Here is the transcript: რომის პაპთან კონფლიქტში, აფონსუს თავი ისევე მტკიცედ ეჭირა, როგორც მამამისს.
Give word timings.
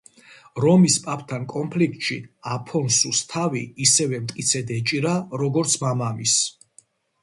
რომის 0.63 0.95
პაპთან 1.03 1.45
კონფლიქტში, 1.51 2.17
აფონსუს 2.57 3.23
თავი 3.37 3.63
ისევე 3.89 4.25
მტკიცედ 4.27 4.77
ეჭირა, 4.81 5.17
როგორც 5.47 5.81
მამამისს. 5.89 6.47